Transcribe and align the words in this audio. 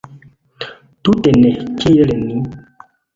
Tute 1.07 1.31
ne 1.41 1.49
kiel 1.81 2.09
ni! 2.25 2.35